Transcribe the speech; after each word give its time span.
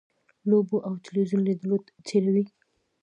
لوبو 0.49 0.77
او 0.87 0.93
تلویزیون 1.05 1.41
لیدلو 1.47 1.77
تېروي. 2.07 2.45